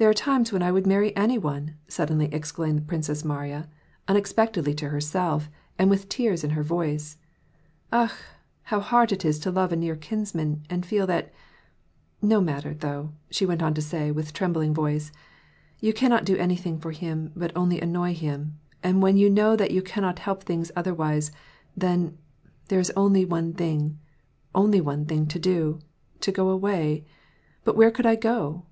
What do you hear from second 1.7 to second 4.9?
suddenly exclaimed the Princess Mariya, unexpectedly to